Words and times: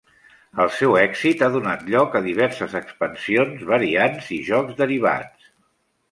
El 0.61 0.69
seu 0.75 0.95
èxit 0.99 1.41
ha 1.41 1.49
donat 1.55 1.83
lloc 1.91 2.17
a 2.19 2.21
diverses 2.27 2.73
expansions, 2.79 3.61
variants 3.73 4.31
i 4.39 4.39
jocs 4.49 4.79
derivats. 4.81 5.53